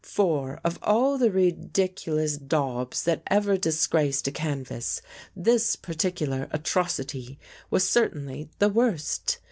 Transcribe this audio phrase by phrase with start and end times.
[0.03, 4.99] For, of all the ridiculous daubs that ever disgraced a can vas,
[5.35, 7.37] this particular atrocity
[7.69, 9.37] was certainly the worst.